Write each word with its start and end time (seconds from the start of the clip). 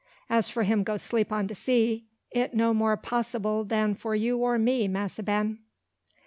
As 0.31 0.49
for 0.49 0.63
him 0.63 0.81
go 0.81 0.97
'sleep 0.97 1.31
on 1.31 1.45
de 1.45 1.53
sea, 1.53 2.07
it 2.31 2.55
no 2.55 2.73
more 2.73 2.97
possyble 2.97 3.63
dan 3.67 3.93
for 3.93 4.15
you 4.15 4.39
or 4.39 4.57
me, 4.57 4.87
Massa 4.87 5.21
Ben." 5.21 5.59